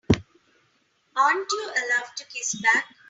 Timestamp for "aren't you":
1.15-1.69